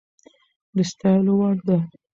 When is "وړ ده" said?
1.39-1.77